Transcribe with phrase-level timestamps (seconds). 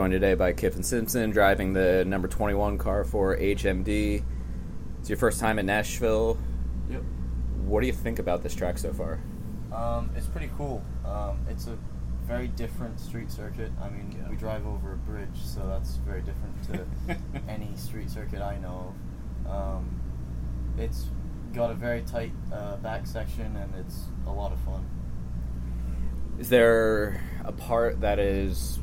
[0.00, 4.24] Joined today by Kyffin Simpson, driving the number 21 car for HMD.
[4.98, 6.38] It's your first time in Nashville.
[6.88, 7.02] Yep.
[7.66, 9.20] What do you think about this track so far?
[9.70, 10.82] Um, it's pretty cool.
[11.04, 11.76] Um, it's a
[12.26, 13.70] very different street circuit.
[13.78, 14.30] I mean, Yeah.
[14.30, 17.18] we drive over a bridge, so that's very different to
[17.52, 18.94] any street circuit I know
[19.44, 19.52] of.
[19.52, 20.00] Um,
[20.78, 21.08] it's
[21.52, 24.82] got a very tight uh, back section, and it's a lot of fun.
[26.38, 28.78] Is there a part that is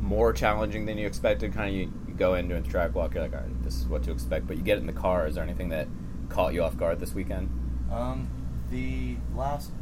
[0.00, 1.52] more challenging than you expected?
[1.52, 3.86] Kind of you, you go into a track walk, you're like, all right, this is
[3.86, 4.46] what to expect.
[4.46, 5.26] But you get in the car.
[5.26, 5.88] Is there anything that
[6.28, 7.48] caught you off guard this weekend?
[7.90, 8.28] Um,
[8.70, 9.72] the last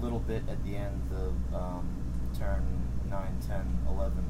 [0.00, 1.88] little bit at the end, the um,
[2.38, 2.64] turn
[3.08, 4.24] 9, 10, 11,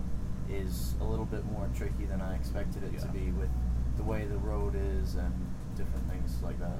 [0.51, 3.51] is a little bit more tricky than I expected it to be with
[3.97, 5.33] the way the road is and
[5.77, 6.79] different things like that.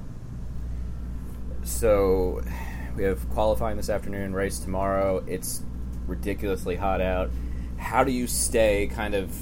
[1.63, 2.41] So
[2.95, 5.23] we have qualifying this afternoon, race tomorrow.
[5.27, 5.63] It's
[6.05, 7.29] ridiculously hot out.
[7.77, 9.33] How do you stay kind of,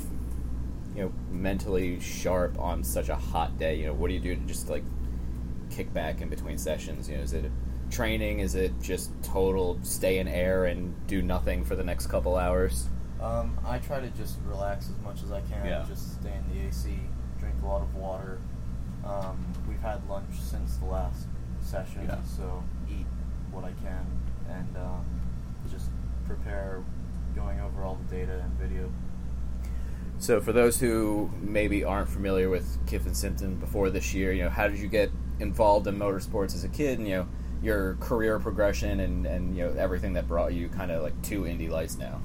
[0.96, 3.76] you know, mentally sharp on such a hot day?
[3.80, 4.84] You know, what do you do to just like
[5.70, 7.10] kick back in between sessions?
[7.10, 7.52] You know, is it
[7.90, 8.40] training?
[8.40, 12.88] Is it just total stay in air and do nothing for the next couple hours?
[13.22, 15.86] Um, I try to just relax as much as I can, Yeah.
[15.88, 17.00] just stay in the AC,
[17.40, 18.40] drink a lot of water.
[19.06, 21.28] Um, we've had lunch since the last
[21.62, 22.22] session, Yeah.
[22.24, 23.06] so eat
[23.52, 24.06] what I can
[24.50, 25.06] and um,
[25.72, 25.90] just
[26.28, 26.84] prepare
[27.36, 28.92] going over all the data and video.
[30.18, 34.50] So, for those who maybe aren't familiar with Kyffin Simpson before this year, you know,
[34.50, 37.00] how did you get involved in motorsports as a kid?
[37.00, 37.28] And you know,
[37.62, 41.46] your career progression and and you know everything that brought you kind of like to
[41.46, 42.22] Indy Lights now.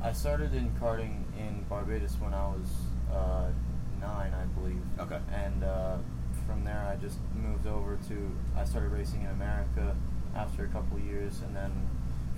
[0.00, 2.68] I started in karting in Barbados when I was
[3.12, 3.48] uh,
[4.00, 4.80] nine, I believe.
[5.00, 5.18] Okay.
[5.34, 5.96] And uh,
[6.46, 8.36] from there, I just moved over to.
[8.56, 9.96] I started racing in America
[10.36, 11.72] after a couple of years, and then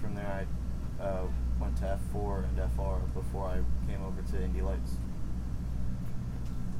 [0.00, 0.46] from there,
[1.00, 1.26] I uh,
[1.60, 4.96] went to F4 and FR before I came over to Indy Lights.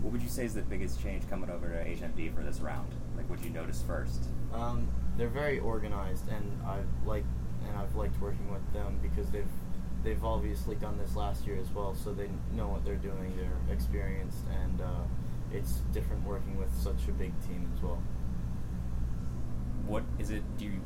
[0.03, 2.93] What would you say is the biggest change coming over to HMD for this round?
[3.17, 4.25] Like, what you notice first?
[4.55, 7.27] Um, they're very organized, and I've liked
[7.69, 9.45] and I've liked working with them because they've
[10.03, 13.35] they've obviously done this last year as well, so they know what they're doing.
[13.37, 15.03] They're experienced, and uh,
[15.53, 17.99] it's different working with such a big team as well.
[19.87, 20.43] What is it?
[20.57, 20.81] Do you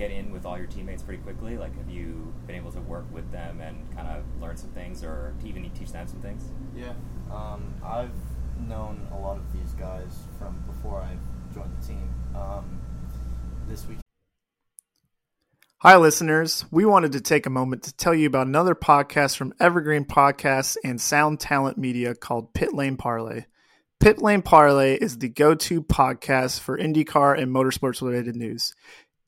[0.00, 1.58] get in with all your teammates pretty quickly?
[1.58, 5.04] Like, have you been able to work with them and kind of learn some things,
[5.04, 6.44] or even teach them some things?
[6.74, 6.92] Yeah,
[7.30, 8.10] um, I've
[8.66, 11.16] known a lot of these guys from before I
[11.54, 12.14] joined the team.
[12.34, 12.80] Um,
[13.68, 13.98] this week.
[15.78, 16.64] Hi, listeners.
[16.70, 20.76] We wanted to take a moment to tell you about another podcast from Evergreen Podcasts
[20.84, 23.44] and Sound Talent Media called Pit Lane Parlay.
[23.98, 28.74] Pit Lane Parlay is the go to podcast for IndyCar and motorsports related news.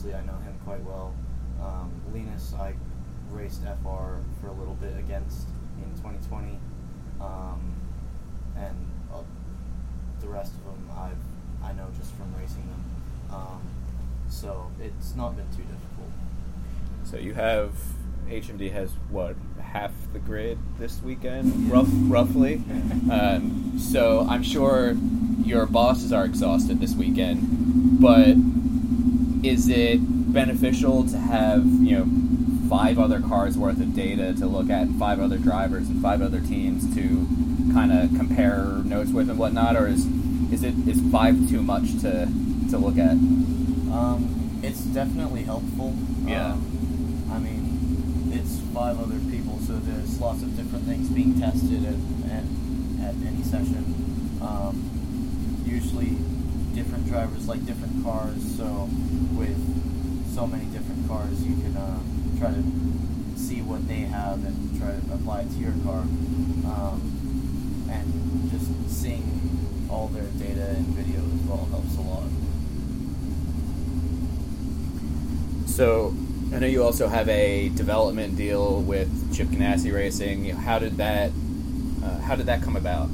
[0.00, 1.14] obviously I know him quite well.
[1.62, 2.72] Um, Linus, I
[3.30, 6.58] raced FR for a little bit against in 2020,
[7.20, 7.74] um,
[8.56, 8.76] and
[9.12, 9.18] uh,
[10.22, 12.84] the rest of them I've I know just from racing them.
[13.30, 13.60] Um,
[14.30, 16.10] so it's not been too difficult.
[17.04, 17.72] So you have
[18.28, 22.62] HMD has what half the grid this weekend, rough, roughly.
[23.10, 24.94] Um, so I'm sure
[25.42, 28.36] your bosses are exhausted this weekend, but
[29.42, 29.98] is it
[30.32, 32.06] beneficial to have you know
[32.68, 36.22] five other cars worth of data to look at, and five other drivers and five
[36.22, 37.26] other teams to
[37.72, 40.06] kind of compare notes with and whatnot, or is
[40.52, 42.28] is it is five too much to
[42.70, 43.12] to look at?
[43.12, 45.96] Um, it's definitely helpful.
[46.24, 46.52] Yeah.
[46.52, 51.84] Um, I mean, it's five other people, so there's lots of different things being tested
[51.84, 51.94] at,
[52.30, 52.44] at,
[53.08, 54.38] at any session.
[54.40, 56.16] Um, usually,
[56.90, 58.88] different drivers like different cars, so
[59.38, 62.00] with so many different cars, you can uh,
[62.36, 62.64] try to
[63.38, 66.00] see what they have and try to apply it to your car.
[66.00, 72.26] Um, and just seeing all their data and video as well helps a lot.
[75.68, 76.12] So
[76.52, 80.50] I know you also have a development deal with Chip Ganassi Racing.
[80.50, 81.30] How did that
[82.02, 83.08] uh, how did that come about?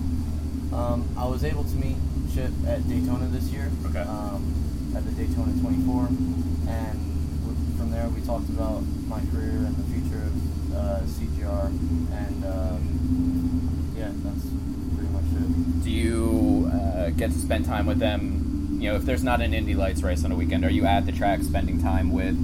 [0.73, 1.96] Um, I was able to meet
[2.37, 3.71] Chip at Daytona this year.
[3.87, 4.00] Okay.
[4.00, 6.06] Um, at the Daytona 24,
[6.69, 11.69] and from there we talked about my career and the future of uh, CGR,
[12.12, 14.44] and um, yeah, that's
[14.94, 15.83] pretty much it.
[15.83, 18.77] Do you uh, get to spend time with them?
[18.83, 21.06] You know, if there's not an Indy Lights race on a weekend, are you at
[21.06, 22.37] the track spending time with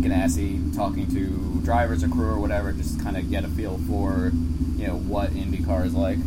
[0.00, 4.30] Ganassi, talking to drivers or crew or whatever, just kind of get a feel for
[4.76, 6.18] you know what IndyCar is like?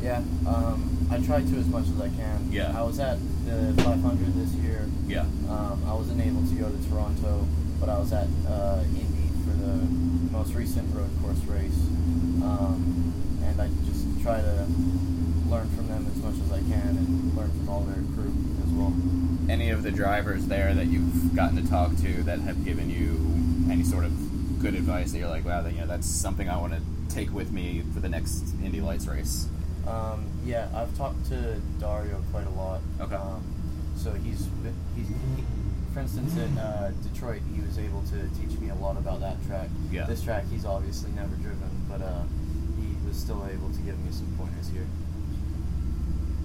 [0.00, 2.48] Yeah, um, I try to as much as I can.
[2.52, 2.72] Yeah.
[2.76, 4.88] I was at the 500 this year.
[5.08, 5.22] Yeah.
[5.48, 7.46] Um, I wasn't able to go to Toronto,
[7.80, 9.74] but I was at uh, Indy for the
[10.30, 11.80] most recent road course race,
[12.42, 13.12] um,
[13.42, 14.66] and I just try to
[15.48, 18.32] learn from them as much as I can and learn from all their crew
[18.64, 18.94] as well.
[19.48, 23.18] Any of the drivers there that you've gotten to talk to that have given you
[23.72, 26.56] any sort of good advice that you're like, wow, that, you know, that's something I
[26.56, 26.80] want to
[27.12, 29.48] take with me for the next Indy Lights race.
[29.86, 32.80] Um, yeah, I've talked to Dario quite a lot.
[33.00, 33.14] Okay.
[33.14, 33.42] Um,
[33.96, 35.44] so he's been- he's he,
[35.92, 39.36] for instance at uh, Detroit, he was able to teach me a lot about that
[39.46, 39.68] track.
[39.90, 40.06] Yeah.
[40.06, 42.22] This track he's obviously never driven, but uh,
[42.78, 44.86] he was still able to give me some pointers here.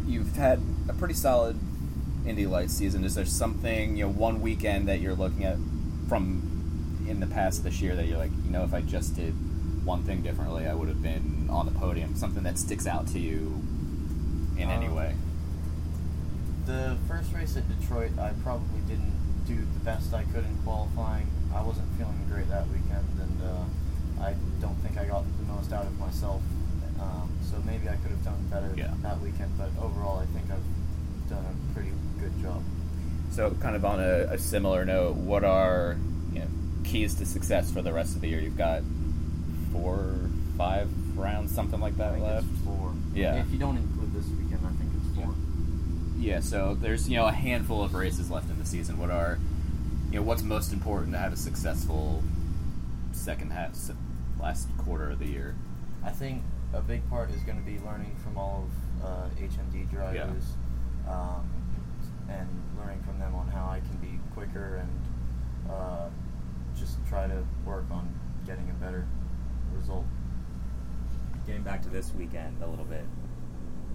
[0.08, 1.58] you've had a pretty solid
[2.26, 3.04] Indy Lights season.
[3.04, 5.58] Is there something, you know, one weekend that you're looking at
[6.10, 9.36] from in the past this year that you're like, you know, if I just did
[9.86, 12.16] one thing differently, I would have been on the podium?
[12.16, 13.62] Something that sticks out to you
[14.58, 15.14] in any Um, way?
[16.66, 19.14] The first race at Detroit, I probably didn't
[19.46, 21.28] do the best I could in qualifying.
[21.54, 25.72] I wasn't feeling great that weekend, and uh, I don't think I got the most
[25.72, 26.42] out of myself.
[27.00, 28.94] Um, so maybe I could have done better Yeah.
[29.04, 32.64] that weekend, but overall, I think I've done a pretty good job.
[33.32, 35.98] So, kind of on a, a similar note, what are
[36.34, 36.48] you know,
[36.84, 38.40] keys to success for the rest of the year?
[38.40, 38.82] You've got
[39.82, 40.16] four,
[40.58, 42.48] five rounds, something like I that think left.
[42.54, 42.94] it's four.
[43.14, 43.36] Yeah.
[43.36, 45.34] If you don't include this weekend, I think it's four.
[46.18, 48.98] Yeah, so there's you know a handful of races left in the season.
[48.98, 49.38] What are
[50.12, 52.24] you know what's most important to have a successful
[53.12, 53.76] second half,
[54.40, 55.56] last quarter of the year?
[56.04, 58.68] I think a big part is going to be learning from all
[59.02, 60.44] of uh, HMD drivers
[61.10, 61.50] um,
[62.30, 66.10] and learning from them on how I can be quicker and uh,
[66.78, 68.08] just try to work on
[68.46, 69.06] getting a better
[69.76, 70.06] result.
[71.46, 73.06] Getting back to this weekend a little bit,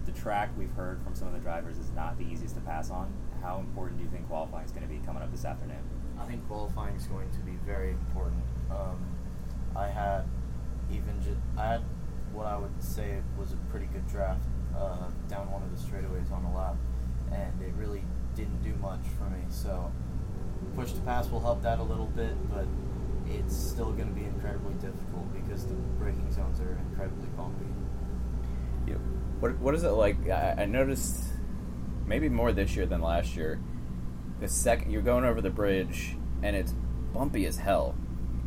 [0.06, 2.90] the track we've heard from some of the drivers is not the easiest to pass
[2.90, 3.12] on.
[3.42, 5.82] How important do you think qualifying is going to be coming up this afternoon?
[6.20, 8.42] I think qualifying is going to be very important.
[8.70, 8.98] Um,
[9.74, 10.24] I had
[10.92, 11.82] even just I had
[12.32, 14.42] what I would say was a pretty good draft
[14.76, 16.76] uh, down one of the straightaways on the lap,
[17.32, 18.02] and it really
[18.34, 19.42] didn't do much for me.
[19.48, 19.90] So
[20.76, 22.66] push to pass will help that a little bit, but
[23.30, 27.66] it's still going to be incredibly difficult because the braking zones are incredibly bumpy.
[28.86, 29.00] You know,
[29.40, 30.28] what what is it like?
[30.28, 31.24] I, I noticed
[32.06, 33.60] maybe more this year than last year.
[34.40, 36.74] The second you're going over the bridge and it's
[37.12, 37.94] bumpy as hell.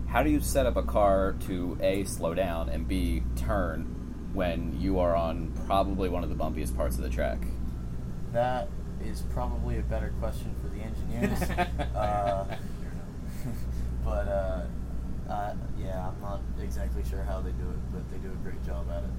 [0.07, 4.79] How do you set up a car to a slow down and b turn when
[4.79, 7.39] you are on probably one of the bumpiest parts of the track?
[8.31, 8.69] That
[9.03, 11.41] is probably a better question for the engineers.
[11.95, 12.57] uh,
[14.03, 14.61] but uh,
[15.29, 18.63] uh, yeah, I'm not exactly sure how they do it, but they do a great
[18.65, 19.09] job at it.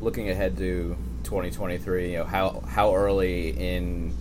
[0.00, 4.14] looking ahead to 2023, you know, how how early in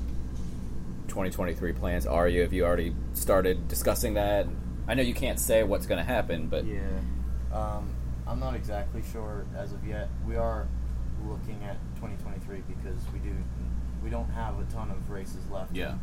[1.08, 2.42] 2023 plans are you?
[2.42, 4.48] Have you already started discussing that?
[4.88, 6.82] I know you can't say what's going to happen, but Yeah.
[7.54, 7.90] Um,
[8.28, 10.10] I'm not exactly sure as of yet.
[10.28, 10.68] We are
[11.28, 13.36] looking at 2023 because we do
[14.04, 15.96] we don't have a ton of races left Yeah.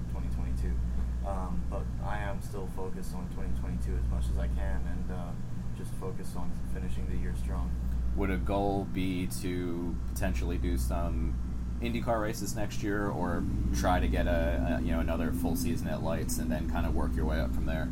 [1.27, 1.31] In 2022.
[1.31, 5.31] Um, but I am still focused on 2022 as much as I can and uh,
[5.77, 7.71] just focus on finishing the year strong.
[8.17, 11.35] would a goal be to potentially do some
[11.83, 13.45] IndyCar races next year, or
[13.79, 16.87] try to get a, a you know another full season at Lights and then kind
[16.87, 17.89] of work your way up from there?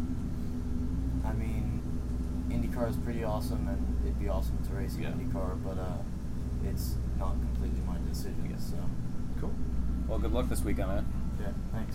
[1.22, 1.82] I mean,
[2.48, 5.10] IndyCar is pretty awesome, and it'd be awesome to race in Yeah.
[5.10, 5.98] IndyCar, but uh,
[6.64, 8.48] it's not completely my decision.
[8.50, 8.56] Yeah.
[8.58, 8.76] So,
[9.40, 9.52] Cool.
[10.08, 11.06] Well, good luck this weekend, man.
[11.38, 11.94] yeah, thanks.